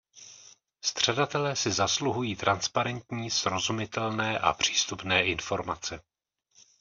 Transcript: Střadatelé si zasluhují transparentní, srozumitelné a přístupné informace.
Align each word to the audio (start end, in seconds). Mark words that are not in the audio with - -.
Střadatelé 0.81 1.55
si 1.55 1.71
zasluhují 1.71 2.35
transparentní, 2.35 3.29
srozumitelné 3.31 4.39
a 4.39 4.53
přístupné 4.53 5.25
informace. 5.25 5.99